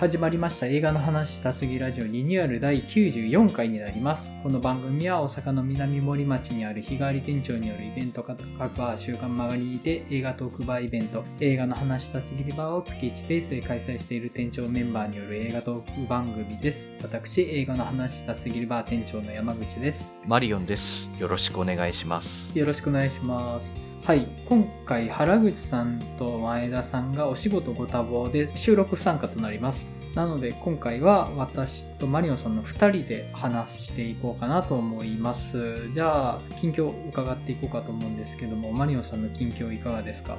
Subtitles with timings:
[0.00, 4.34] 始まりました映画の話したすぎラジオリニューアル第94回になります。
[4.42, 16.94] この番組は大阪の南森町にある日替わり店長によるイベント各バー週刊マガニーで映画トークバーイベント映画の話したすぎるバーを月1ペースで開催している店長メンバーによる映画トーク番組です。
[17.02, 20.14] 私、映画の話したすぎるバー店長の山口です。
[20.26, 21.10] マリオンです。
[21.18, 22.58] よろしくお願いします。
[22.58, 23.76] よろしくお願いします。
[24.02, 24.26] はい。
[24.48, 29.99] 今回、原口さんと前田さんがお仕事ご多忙で収録不参加となります。
[30.14, 35.92] なので、今回は私とマリオンさんの2人で話していこうかなと思います。
[35.92, 40.36] じゃあ、近況伺っていこうかと思うんですけども、マリオンさんの近況いかがですか？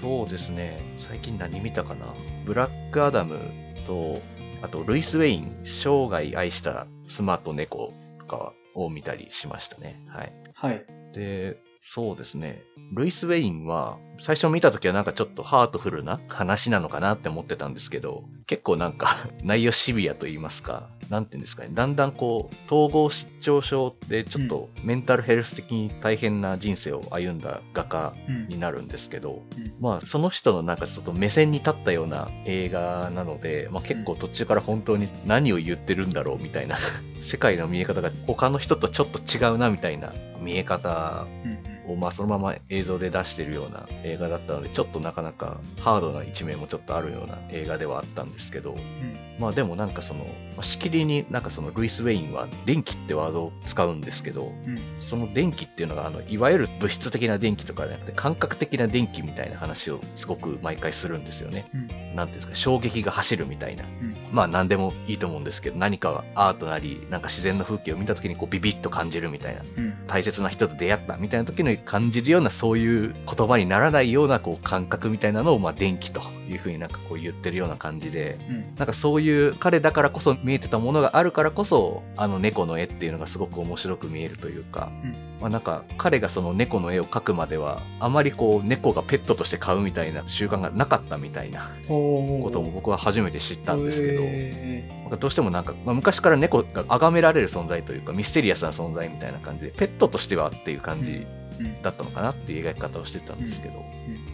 [0.00, 0.78] そうですね。
[0.98, 2.06] 最近何見たかな？
[2.46, 3.38] ブラックアダム
[3.86, 4.18] と、
[4.62, 10.00] あと、ルイス・ウェイン、生涯愛した妻と猫とかを見たりしましたね。
[10.08, 10.32] はい。
[10.54, 10.86] はい。
[11.12, 12.62] で、そうですね。
[12.92, 28.48] ルイス・ウェインは、最初見た時はなんかちょっとハートフルな話なのかなって思ってたんですけど、結構なんか 内容シビアと言いますか、なんていうんですかね、だんだんこう、統合失調症でちょっとメンタルヘルス的に大変な人生を歩んだ画家うん。
[28.48, 29.72] になるんですけど、うん。
[29.80, 36.76] まあその人のなんかちょっと目線に立ったような映画なので、まあ結構途中から本当に何を言ってるんだろうみたいな、
[37.20, 49.16] 世界の見え方が他の人とちょっと違うなみたいな見え方うんをまあそのまま映像で出してるような映画だったので、ちょっとなかなかハードな一面もちょっとあるような映画ではあったんですけど、うん。
[49.38, 54.78] まあでもなんかその、まあしきりになんかそのルイス・ウェインは電気ってワードを使うんですけど、うん。
[54.98, 61.68] その電気っていうのがあのいわゆる物質的な電気とかじゃなくて感覚的な電気みたいな話をすごく毎回するんですよね。
[61.74, 62.16] うん。
[62.16, 63.84] なんていうんですか、衝撃が走るみたいな。
[63.84, 64.16] うん。
[64.32, 69.62] まあ何でもいいと思うんですけど、何かアートなり、なんか自然の風景を見た時にこうビビッと感じるみたいな。
[69.62, 69.92] うん。
[70.06, 78.62] 大切な人と出会ったみたいな時に感じるようなそういう言葉にならないようなこう感覚みたいなのをまあ電気というふうになんかこう言ってるような感じでうん。
[78.76, 101.41] なんかそういう彼だからこそ見えてたものがあるからこそあの猫の絵っていうのがすごく面白く見えるというか、うんまあ、なんか彼がその猫の絵を描くまではあまりこう猫がペットとして飼うみたいな習慣がなかったみたいなことも僕は初めて知ったんですけど、どうしてもなんか、まあ、昔から猫が崇められる存在というかミステリアスな存在みたいな感じでペットとしてはっていう感じーうん。
[101.82, 103.82] だったのかなっていう描き方をしてたんですけど、うん。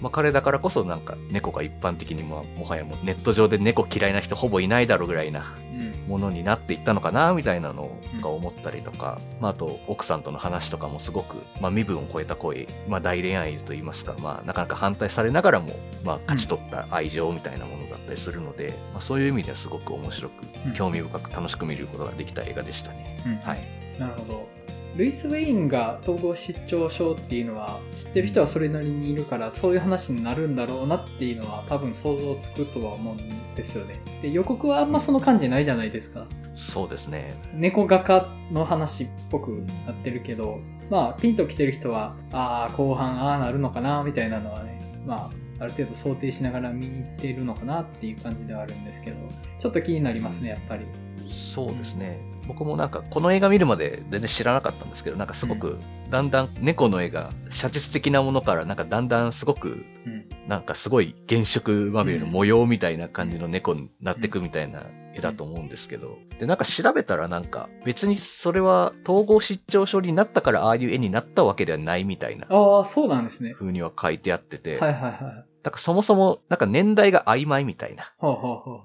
[0.00, 6.08] まあ、彼だからこそなんか猫が一般的にまあもはやもうネット上で猫嫌いな人ほぼいないだろうぐらいなうん。
[6.08, 7.90] ものになっていったのかなみたいなの
[8.22, 15.74] が思ったりとか、まあ、あと奥さんとの話とかもすごく、まあ、身分を超えた恋、まあ、大恋愛といいますか、まあ、なかなか反対されながらも、
[16.04, 20.32] まあ、勝ち取った愛情みたいなものだったりするので、まあ、そういう意味ではすごく面白く
[20.66, 20.74] うん。
[20.74, 23.22] 興味深く楽しく見ることができた映画でしたね。
[23.26, 23.36] うん。
[23.38, 23.60] はい。
[23.98, 24.57] なるほど。
[24.98, 34.00] ルイス・ウェインが統合失調症っていうのは知ってる人はそれなりにいるからそういう話になるんだろうなっていうのは多分想像つくとは思うんですよね。
[34.22, 36.26] で予告はあんまその感じないじゃないですか。
[36.56, 37.32] そうですね。
[37.54, 40.58] 猫画家の話っぽくなってるけど、
[40.90, 49.16] まあピンと来てる人はああ後半ああなるのかなみたいなのはね、まあある程度想定しながら見てるのかなっていう感じではあるんですけど、
[49.60, 50.86] ちょっと気になりますねやっぱり。
[51.28, 52.18] そうですね。
[52.48, 55.78] 僕もなんかこの映画見るまで全然知らなかったんですけど、なんかすごく
[56.10, 60.28] だんだん猫の絵が写実的なものからなんかだんだんすごくうん。
[60.48, 66.16] なんかすごい原色まみれの模様みたいな感じの猫になってくみたいな絵だと思うんですけど。
[66.40, 73.52] で、なんか調べたらなんか別にそれは統合失調症になったからああいう絵になったわけではないみたいなああ、そうなんですね。
[73.52, 75.47] 風には書いてあってて、はいはいはい。
[75.68, 78.10] なんかそもそもなんか年代が曖昧みたいな。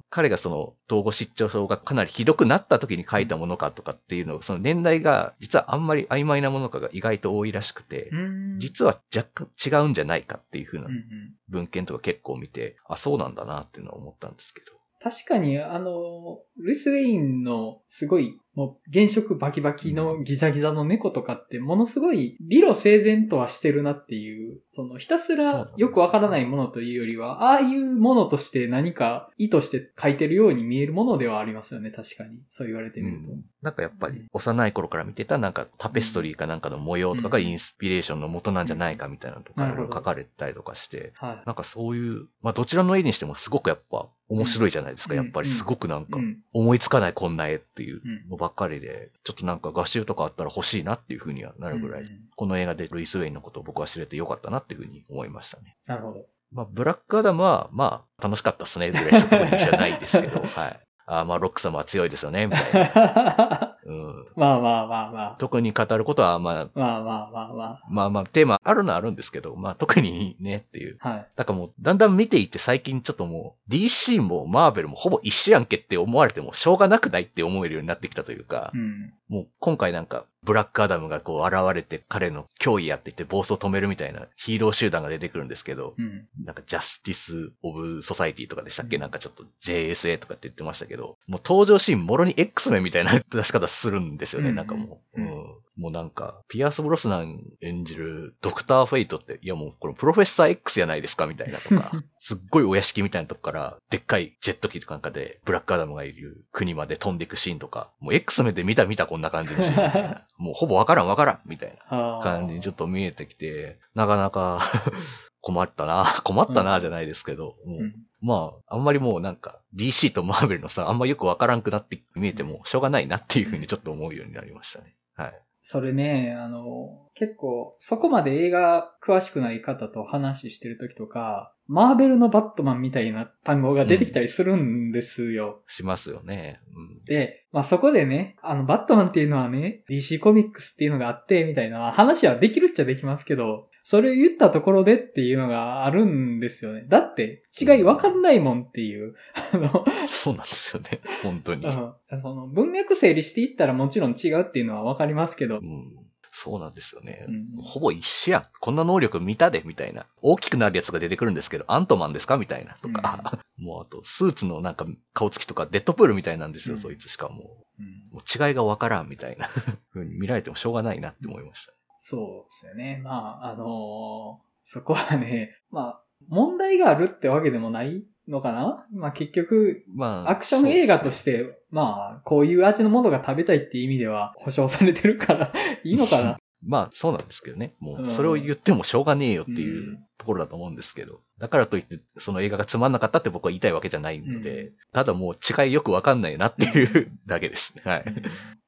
[0.10, 8.12] 彼がその統合失調症がかなりひどくなった時に書いたものかとかっていうのを、その年代が実はあんまり曖昧なものかが意外と多いらしくて。
[8.58, 11.02] 実は若干違うんじゃないかっていう風なうんうん。
[11.48, 14.74] 文献とか結構見て、あ、そうなんだなっていうのは思ったんですけど。
[15.00, 32.40] 確かに、あの、ルイス・ウェインのすごい、もう原色バキバキのギザギザの猫とかって、ものすごい理路整然とはしてるなっていう、そのひたすらよくわからないものというよりは、ああいうものとして何か意図して描いてるように見えるものではありますよね、確かに。
[32.48, 33.32] そう言われてみると。
[33.32, 41.44] うんなんかやっぱり幼い頃から見てたなんかタペストリーかなんかの模様とかがインスピレーションの元なんじゃないかみたいなのとかなるほど書かれてたりとかして、はい。
[41.46, 45.14] なんかそういう、まあどちらの絵にしてもすごくやっぱ面白いじゃないですか。
[45.14, 46.40] うんやっぱりすごくなんかうん。
[46.52, 55.78] 思いつかないこんな絵っていううんのばっかりで、ちょっとなんか画集とかあったら欲しいなっていうふうにはなるぐらい、うんうんこの映画でルイス・ウェインのことを僕は知れてよかったなっていうふうに思いましたね。
[55.86, 56.26] なるほど。
[56.52, 60.80] まあ、ブラックアダムは、まあ、楽しかったっすね、ぐらいしかじゃないですけど、 はい。
[61.06, 63.73] あーまあ、ロック様は強いですよね、みたいな。
[63.86, 64.28] うん。
[64.36, 65.36] まあまあまあまあ。
[65.40, 70.98] 特に語ることは、まあ、まあまあまあままあまあ、テーマあるのはあるんですけど、まあ特にねっていう。
[71.02, 71.10] あ。
[71.10, 71.28] はい。
[71.36, 79.14] だからもう、だんだん見ていって最近ちょっともう、DC もマーベルもほぼ一緒やんけって思われてもしょうがなくないって思えるようになってきたというか、うん。
[79.34, 86.28] もう今回なんか、ブラックアダムがこう現れて彼の脅威やって言って暴走を止めるみたいなヒーロー集団が出てくるんですけど、うん。
[86.46, 95.22] なんか Justice of Society とかでしたっけ、うんなんかちょっと JSA とかって言ってましたけど、もう登場シーンもろに X メンみたいな出し方するんですよね、うんなんかもう。
[95.22, 95.56] ううんん。
[95.76, 110.28] もうなんか、ピアース・ブロスナン演じるドクター・フェイトって、いやもうこれプロフェッサー X やないですかみたいなとか、 すっごいお屋敷みたいなとこから、でっかいジェット機とかなんかで、ブラックアダムがいる国まで飛んでいくシーンとか、もう X メンで見た見たこんな感じのシーンみたいな。
[110.38, 114.62] もうほぼわからんわからんみたいなはあ感じにちょっと見えてきて、なかなか
[115.42, 124.96] 困ったな、困ったなじゃないですけど、もううんまあ、あんまりもうなんか DC とマーベルのさ、あんまよくわからんくなって見えてもしょうがないなっていうふうにちょっと思うようになりましたね。
[125.16, 125.42] はい。
[125.64, 135.62] それね、あの、結構、そこまで映画詳しくない方と話してる時とか、マーベルのバットマンみたいな単語が出てきたりするんですよ。
[135.68, 136.60] しますよね。
[136.76, 137.06] うん。
[137.06, 146.86] で、まあそこでね、あの、バットマンっていうのはね、DC コミックスっていうのがあって、みたいな話はできるっちゃできますけど、それを言ったところでっていうのがあるんですよね。
[146.88, 149.16] だって、違いわかんないもんっていう。
[149.54, 151.02] あの、そうなんですよね。
[151.22, 151.66] 本当に。
[151.66, 156.03] うんその文脈整理していったらもちろん違うっていうのはわかりますけどう、ん。
[156.36, 157.26] そうなんですよね。
[157.28, 158.46] うんほぼ一緒やん。
[158.60, 160.08] こんな能力見たで、みたいな。
[160.22, 162.38] 大きくなるやつが出てくるんですけど、アントマンですか？
[162.38, 162.76] みたいな。
[162.82, 163.40] とか。
[163.58, 168.16] もうあと、スーツのなんか顔つきとか、デッドプールみたいなんですよ、うんそいつしかもうんう。
[168.16, 169.48] もう違いがわからん、みたいな。
[169.94, 171.74] 風に見られてもしょうがないなって思いました。
[172.00, 173.00] そうですよね。
[173.04, 173.12] ま
[173.44, 178.86] あ、あのーそこはね、まあ、問題があるってわけでもないのかな？
[178.92, 180.32] まあ結局、まあ。
[180.32, 181.12] アクション映画とて。
[181.12, 185.52] して、まあ、こういう味のものが食べたいっていう意味では 保証されてるから
[185.84, 186.38] いいのかな？
[186.66, 187.76] まあ、そうなんですけどね。
[187.80, 191.20] もう、うんそれを言ってもしょうがねえよっていううんところだと思うんですけど。
[191.38, 197.82] だからといって、その映画がつまんなかったって僕は言いたいわけじゃないので、うんただもう違いよくわかんないなっていうだけですね。
[197.84, 198.06] はい。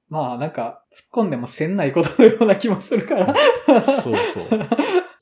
[0.10, 3.34] まあなんか、突っ込んでもせんないことのような気もするから。
[3.34, 4.16] そうそう。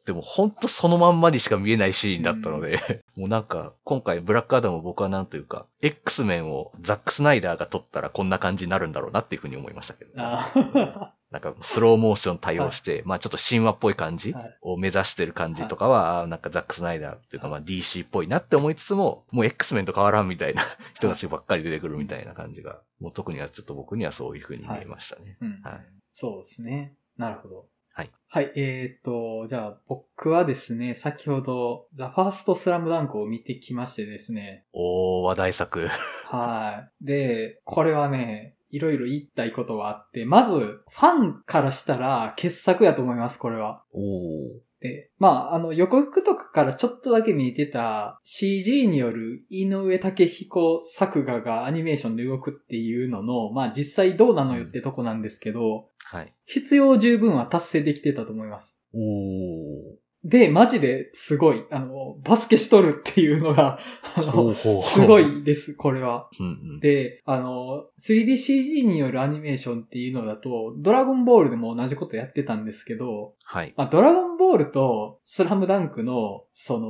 [0.05, 14.57] でも本当そのまんまにしか見えないシーンだったので、 もうなんか、今回ブラックアダムを僕はなんというか、X メンをザック・スナイダーが撮ったらこんな感じになるんだろうなっていうふうに思いましたけど、あなんかスローモーション対応して、まあちょっと神話っぽい感じはい。
[14.61, 20.63] を目指してる感じとかは、あーなんかザック・スナイダーっていうかまあ DC っぽいなって思いつつも、もう X メンと変わらんみたいな
[20.94, 25.38] 人たちばっかり出てくるみたいな感じが、もう特にはちょっと僕にはそういうふうに見えましたね。
[25.41, 25.85] うんはい。
[26.09, 26.94] そうですね。
[27.17, 27.65] なるほど。
[27.95, 28.12] はい。
[28.28, 34.66] はい、えーっと、じゃあ僕はですね、先ほど、ザ・ファースト・スラムダンクを見てきましてですね。
[34.74, 35.88] おー、話題作。
[36.25, 37.06] はい。
[37.06, 43.84] で、これはね、いろいろ言いたいことがあって、まず、ファンからしたら傑作やと思います、これは。
[43.94, 44.74] おー。
[44.84, 56.33] で、まあ、あの、予告とかからちょっとだけ見えてた CG による井上武彦作画がアニメーションで動くっていうのの、まあ実際どうなのよってとこなんですけど、はい。
[56.45, 58.80] 必要十分は達成できてたと思います。
[58.94, 60.04] おー。
[60.24, 63.77] で、マジですごい、あの、バスケしとるっていうのが、
[64.15, 65.19] あの、ほうほうすご。
[65.19, 66.30] いです、これは。
[66.39, 66.80] うんうん。
[66.80, 73.74] で、あの、3DCG によるアニメーションっていうのだと、ドラゴンボールでも同じことやってたんですけど、はい。
[73.75, 76.88] まあ、ドラゴンボールとスラムダンクの、その、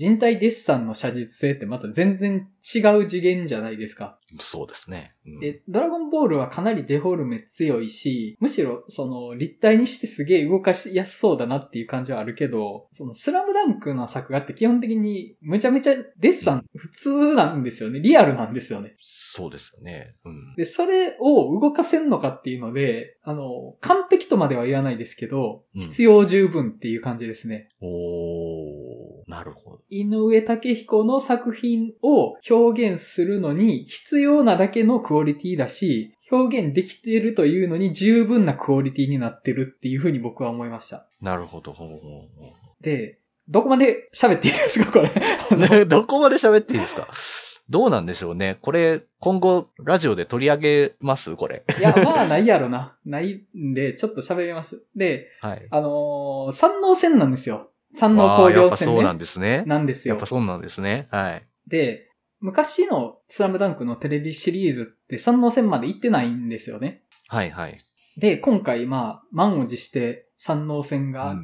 [0.00, 4.18] 人体デッサンの写実性ってまた全然違う次元じゃないですか。
[4.38, 5.14] そうですね。
[5.26, 18.00] うんで、ドラゴンボールはかなりデフォルメ強いし、むしろ、その、立体にしてすげえ動かしやすそうだなっていう感じはあるけど、その、スラムダンクの作画って基本的に、むちゃめちゃデッサン普通なんですよね。
[18.00, 18.96] リアルなんですよね。
[18.98, 20.16] そうですよね。
[20.24, 20.54] うん。
[20.56, 27.68] で、それを動かせんのかっていうので、あの、完璧とまでは言わないですけど、うん必要十分っていう感じですね。
[27.80, 27.90] おー。
[29.30, 29.80] なるほど。
[29.90, 41.06] 井上武彦の作品を表現するのに必要なだけのクオリティだし、表現できているというのに十分なクオリティになってるっていうふうに僕は思いました。
[41.22, 41.72] なるほど。
[41.72, 43.18] ほうほうほで、
[43.48, 45.00] どこまで喋っていいですかこ
[45.70, 45.84] れ？
[45.86, 47.08] どこまで喋っていいですか？
[47.68, 48.58] どうなんでしょうね。
[48.62, 51.36] これ、今後、ラジオで取り上げます？
[51.36, 51.62] これ。
[51.78, 52.96] いや、まあ、ないやろな。
[53.06, 54.84] ないんで、ちょっと喋ります。
[54.96, 55.66] で、はい。
[55.70, 57.69] あのー山王線なんですよ。
[57.92, 59.02] 山王あ工ーやっぱそう。
[59.02, 59.64] なんですね。
[59.66, 60.26] なんですよやっぱ。
[60.26, 61.08] そうなんですね。
[61.10, 61.46] はい。
[61.66, 62.08] で、
[62.40, 67.02] 昔のスラムダンクのテレビシリーズって山王線まで行ってないんですよね。
[67.28, 67.78] はいはい。
[68.16, 71.42] で、今回、まあ、満を持して山王線うがん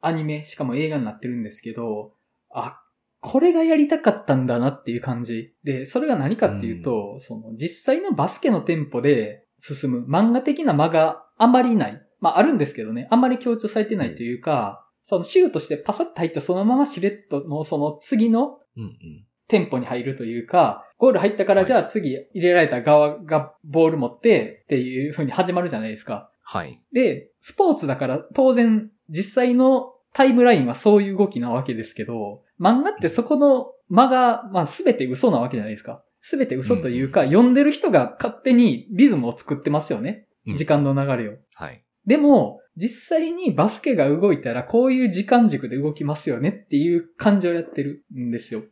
[0.00, 2.14] アニメ、しかも映画になってるんですけど、
[2.52, 2.80] あ、
[3.20, 5.54] これがやりたかったんだなっていう感じ。
[5.62, 12.02] で、それが何かっていうと、その実際のバスケのテンポで、進む漫画的な間があんまりない。
[12.20, 19.26] まああるんですけどね、あんまり強調されてないというか、そのシューとしてパサッと入ったそのまましれっとのその次のうんうん。
[19.48, 26.30] テンポに入るというか、ゴール入ったからじゃあ次入れられた側がボール持ってっていう風に始まるじゃないですか。
[26.42, 26.80] はい。
[26.90, 36.02] で、スポーツだから当然実際のタイムラインはそういう動きなわけですけど、漫画ってそこの間が、まあ全て嘘なわけじゃないですか。
[36.22, 40.28] 全て嘘というか、読んでる人が勝手にリズムを作ってますよね。
[40.46, 41.34] うん時間の流れを。
[41.54, 41.84] はい。
[42.06, 48.62] でも、実際にバスケが動いたらこういう時間軸で動きますよねっていう感じをやってるんですよ。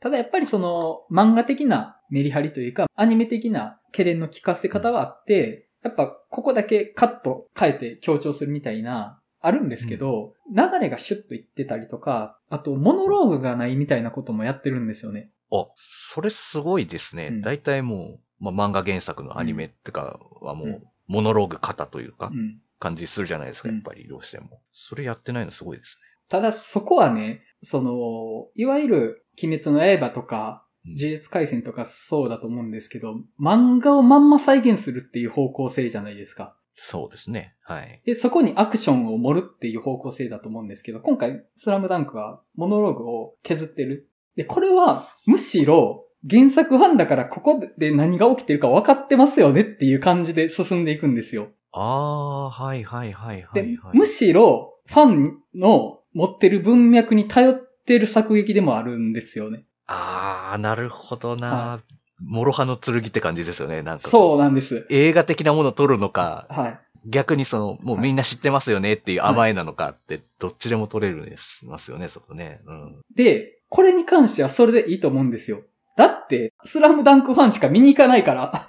[0.00, 15.30] ただやっぱりその漫画的なメリハリというか、アニメ的な懸念の聞かせ方はあって、やっぱここだけカット変えて強調するみたいな、あるんですけど、流れがシュッといってたりとか、あとモノローグがないみたいなこともやってるんですよね。
[15.52, 17.28] あ、それすごいですね。
[17.28, 22.60] うん大体もう、まあ、漫画原作のアニメってかはもう、うんモノローグ型というかう、ん。
[22.78, 24.60] 感じするじゃないですか、うんやっぱりどうしても。
[24.72, 25.98] それやってないのすごいです
[26.28, 36.44] ただそこはね、その、いわゆる鬼滅の刃とか、うん呪術回戦とかそうだと思うんですけど、漫画をまんま再現するっていう方向性じゃないですか。
[36.44, 36.50] ね。
[36.76, 37.56] そうですね。
[37.64, 38.00] はい。
[38.06, 44.08] で、そこにアクションを盛るっていう方向性だと思うんですけど、今回、スラムダンクはモノローグを削ってる。
[44.36, 51.48] で、これは、むしろ、原作ファンだからここで何が起きてるか分かってますよねっていう感じで進んでいくんですよ。
[51.72, 53.96] あー、はいはいはいはで、い、はい。
[53.96, 59.64] むしろ、ファンの持ってる文脈に頼ってる作劇でもあるんですよね。
[59.86, 61.80] あー、なるほどな、は
[62.20, 63.82] 諸刃の剣って感じですよね。
[63.82, 64.08] なんか。
[64.08, 64.86] そうなんです。
[64.90, 66.78] 映画的なものを撮るのか、はい。
[67.06, 72.60] 逆にその、もうみんな知ってますよねっていう甘えなのかって、どっちでも撮れるんですますよね、そこね。
[72.66, 73.00] うん。
[73.14, 75.62] で、これに関してはそれでいいと思うんですよ。
[75.98, 78.68] だって、スラムダンクファンしか見に行かないから。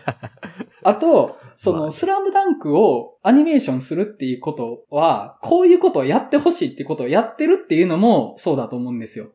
[0.82, 9.32] あと、その、まあスラムダンクをアニメーションするっていうことは、こういうことをやってほしいってことをやってるっていうのもそうだと思うんですよ。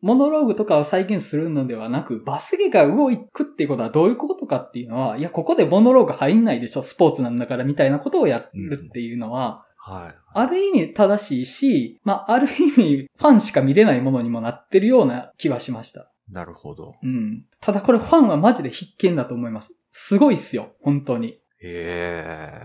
[0.00, 10.14] モノローグとかを再現するのではなく、バスケが動くっていうことはどういうことかっていうのは、いや、ここでモノローグ入んないでしょ、スポーツなんだからみたいなことをやるっていうのは、はい。
[10.32, 16.10] ある意味正しいし、まあ、ある意味ファンしか見れないものにもなってるような気はしました。
[16.34, 16.96] なるほど。
[17.00, 17.44] うん。
[17.60, 19.78] ただこれファンはマジで必見だと思います。
[19.92, 21.38] すごいっすよ、本当に。
[21.62, 22.60] へ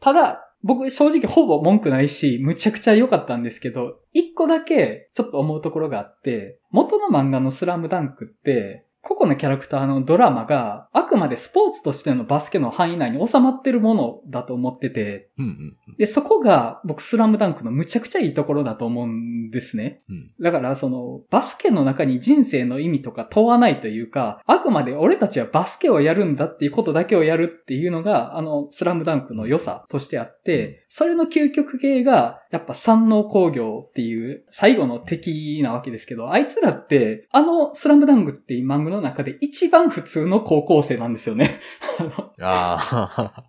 [0.00, 15.42] ただ、僕正直ほぼ文句ないし、むちゃくちゃ良かったんですけど、一個だけちょっと思うところがあって、元の漫画のスラムダンクって、個々のキャラクターのドラマがあくまでスポーツとしてのバスケの範囲内に収まってるものだと思ってて、ー。
[15.42, 20.02] うんうんで、そこが僕スラムダンクのむちゃくちゃいいところだと思うんですね。
[20.40, 41.58] だから、その、バスケの中に人生の意味とか問わないというか、あくまで俺たちはバスケをやるんだっていうことだけをやるっていうのが、あの、スラムダンクの良さとしてあって、それの究極系が、やっぱ山王工業っていう最後の敵なわけですけど、あいつらって、あのスラムダンクっていう漫画の中で一番普通の高校生なんですよね。
[41.98, 43.44] あのあ。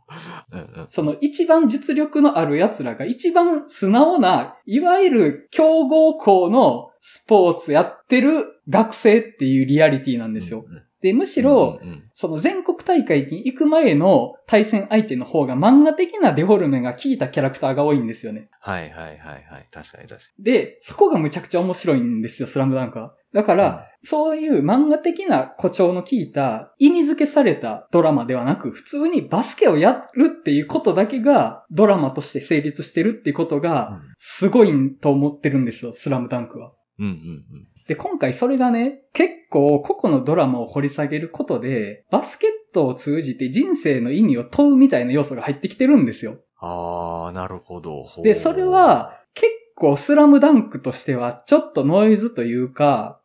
[0.86, 10.64] その一番実力のある奴らが一番素直な、いわゆる強豪校のスポーツやってる学生っていうリアリティなんですよ。
[10.68, 10.84] うんうん。
[11.02, 18.48] で、むしろ、うんうんその全国大会に行く前の対戦相手の方が漫画的なデフォルメが効いたキャラクターが多いんですよね。
[18.60, 19.68] はいはいはいはい。
[19.72, 23.16] 確かに確かで、そこがむちゃくちゃ面白いんですよ、スラムダンクは。
[23.34, 33.62] だから、そういう漫画的な誇張の効いた、意味付けされたドラマではなく、普通にバスケをやるっていうことだけが、ドラマとして成立してるっていうことに。
[33.62, 36.74] が、すごいと思ってるんですよ、スラムダンクは。
[37.00, 37.68] うんうんうん。
[37.88, 46.40] で、今回それがね、結構個々のドラマを掘り下げることで、バスケットを通じて人生の意味を問うみたいな要素が入ってきてるんですよ。
[46.60, 48.04] ああ、なるほど。
[48.04, 53.21] ほうで、それ、は結構スラムダンクとしてはちょっとノイズというか、うん。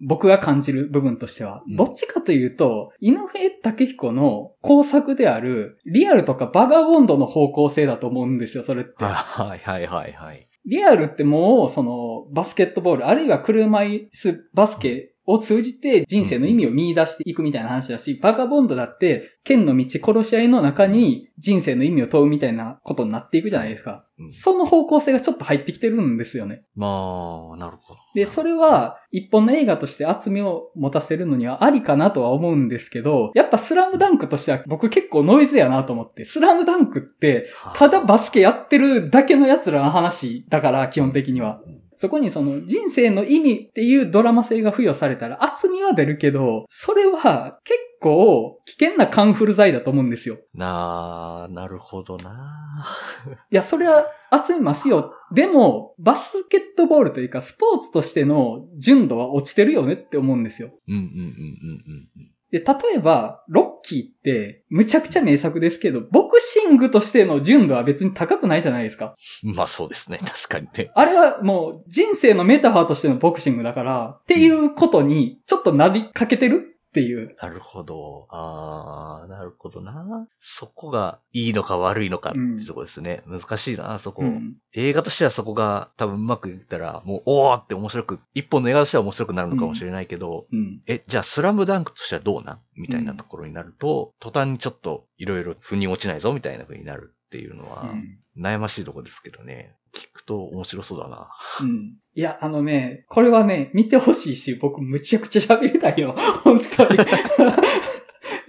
[0.00, 9.04] 僕が感じる部分としては、うんどっちかというと、井上武彦の工作である、リアルとかバガボンドの方向性だと思うんですよ、それって。
[9.04, 10.48] はいはいはいはい。
[10.66, 24.04] リアルってもう、その、バスケットボール、あるいは車椅子バスケを通じて人生の意味を見出していくみたいな話だし、バカボンドだって、剣の道殺し合いの中に人生の意味を問うみたいなことになっていくじゃないですか。
[24.18, 26.64] うんその方向性がちょっと入ってきてるんですよね。
[26.74, 28.00] まあ、なるほど。
[28.14, 41.60] で、それは一本の映画として厚みを持たせるのにはありかなとは思うんですけど、やっぱスラムダンクとしては僕結構ノイズやなと思って、スラムダンクってただバスケやってるだけの奴らの話だから、基本的には。
[41.96, 50.36] そこにその人生の意味っていうドラマ性が付与されたら厚みは出るけど、それは結構危険なカンフル剤だと思うんですよ。
[50.54, 52.84] なー、なるほどな
[53.50, 54.06] いや、それは
[54.46, 55.14] 集めますよ。
[55.32, 60.70] でも、バスケットボールというか、スポーツとしての純度は落ちてるよねって思うんですよ。
[60.86, 69.16] うんうんうんうんうんで、例えば、ロッキーって、むちゃくちゃ名作ですけど、ボクシングとしての純度は別に高くないじゃないですか。
[69.44, 69.54] うん。
[69.56, 70.18] まあそうですね。
[70.18, 70.90] 確かにね。
[70.94, 77.36] あれはもう人生のメタファーとしてのボクシングだから、っていうことにちょっとなりかけてるっていう。
[77.42, 78.26] なるほど。
[78.30, 80.26] あー、なるほどな。
[80.40, 83.22] そこがいいのか悪いのかっていうところですね。
[83.26, 84.22] 難しいな、そこ。
[84.22, 84.56] うん。
[84.72, 90.80] 映画としてはそこが多分うまくいったら、もう、おーって面白く、一本の映画としては面白くなるのかもしれないけど、うん。
[90.86, 99.74] え、じゃあスラムダンクとしてはどうなんみたいなところになると、途端にちょっといろいろ腑に落ちないぞみたいな風になるっていうのは、うん悩ましいところですけどね。
[99.96, 101.28] 聞くと面白そうだな。
[101.62, 101.94] うん。
[102.14, 106.14] いや、あのね、これはね、見てほしいし、僕むちゃくちゃ喋りたいよ。
[106.44, 106.98] 本当に。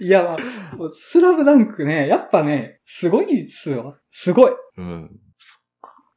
[0.00, 0.36] いや、
[0.92, 3.96] スラムダンクね、やっぱね、すごいですよ。
[4.10, 4.52] すごい。
[4.76, 5.10] うん。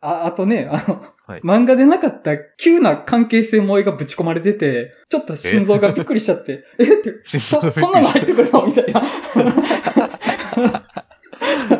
[0.01, 6.83] あ、あとね、あの、はい漫画でなかった急な関係性萌えがぶち込まれてて、ちょっと心臓がびっくりしちゃって、え？
[6.83, 8.65] って、そ、そんなの入ってくるの？
[8.65, 9.01] みたいな。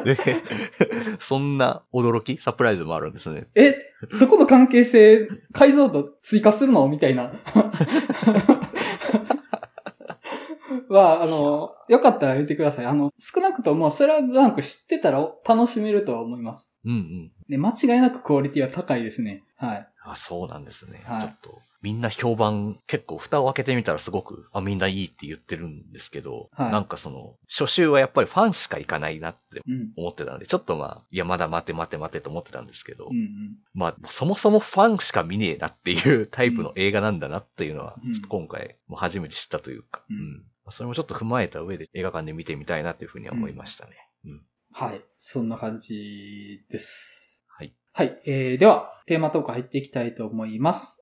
[0.06, 0.18] で、
[1.20, 3.48] そんな驚きサプライズもあるんですね。
[3.56, 3.76] え、
[4.08, 6.88] そこの関係性、解像度追加するの？
[6.88, 7.32] みたいな。
[10.90, 12.86] は、あの、よかったら見てください。
[12.86, 16.72] あの、少なくともスラムダンク知ってたら楽しめるとは思います。
[16.86, 17.32] うんうん。
[17.50, 19.44] で、間違いなくクオリティは高いですね。
[19.56, 19.88] はい。
[20.12, 21.04] あ、そうなんですね。
[21.06, 29.92] はいちょっと、みんな評判、結構蓋を開けてみたらすごく、あ、みんないいって言ってるんですけど、はいなんかその、初週はやっぱりファンしか行かないなってうん。
[29.98, 33.58] 思ってたので、ちょっとまあ、いや、まだ待て待て待てと思ってたんですけど、うんうん。
[33.74, 43.92] まあ、そもそもファンしか見ねえなっていうタイプの映画なんだなっていうのは、うんちょっと今回、もう初めて知ったというか、うんうんそれもちょっと踏まえた上で映画館で見てみたいなというふうには思いましたね。
[44.26, 44.42] うん。
[44.72, 45.02] はい。
[45.18, 47.21] そんな感じです。
[47.94, 48.22] はい。
[48.26, 50.98] えー、では、テーマトーク入っていきたいと思います。